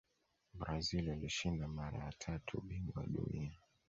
[0.53, 3.59] brazil walishinda mara ya tatu ubingwa wa dunia